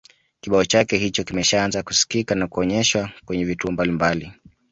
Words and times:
kibao 0.41 0.65
chake 0.65 0.97
hicho 0.97 1.23
kimeshaanza 1.23 1.83
kusikika 1.83 2.35
na 2.35 2.47
kuonyeshwa 2.47 3.09
kwenye 3.25 3.45
vituo 3.45 3.71
mbalimbali 3.71 4.33